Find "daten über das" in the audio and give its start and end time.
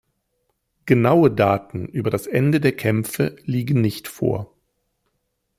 1.29-2.25